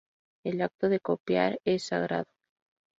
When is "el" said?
0.43-0.63